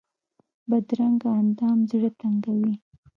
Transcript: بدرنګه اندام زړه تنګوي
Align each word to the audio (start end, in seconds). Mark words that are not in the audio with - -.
بدرنګه 0.69 1.29
اندام 1.41 1.77
زړه 1.89 2.09
تنګوي 2.19 2.75